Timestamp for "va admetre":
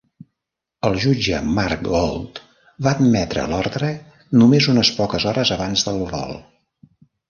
2.87-3.45